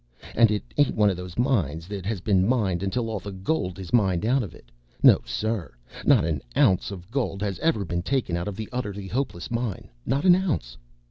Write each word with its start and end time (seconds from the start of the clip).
And 0.33 0.49
it 0.49 0.63
ain't 0.77 0.95
one 0.95 1.11
of 1.11 1.17
these 1.17 1.37
mines 1.37 1.87
that 1.89 2.07
has 2.07 2.21
been 2.21 2.47
mined 2.47 2.81
until 2.81 3.07
all 3.07 3.19
the 3.19 3.31
gold 3.31 3.77
is 3.77 3.93
mined 3.93 4.25
out 4.25 4.41
of 4.41 4.55
it. 4.55 4.71
No, 5.03 5.21
sir! 5.25 5.75
Not 6.03 6.25
an 6.25 6.41
ounce 6.57 6.89
of 6.89 7.11
gold 7.11 7.43
has 7.43 7.59
ever 7.59 7.85
been 7.85 8.01
taken 8.01 8.35
out 8.35 8.47
of 8.47 8.55
the 8.55 8.67
Utterly 8.71 9.05
Hopeless 9.05 9.51
Mine. 9.51 9.89
Not 10.03 10.25
an 10.25 10.33
ounce." 10.33 10.75